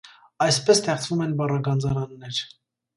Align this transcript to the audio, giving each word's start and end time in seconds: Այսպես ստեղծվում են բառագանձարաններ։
Այսպես 0.45 0.81
ստեղծվում 0.83 1.23
են 1.27 1.37
բառագանձարաններ։ 1.45 2.45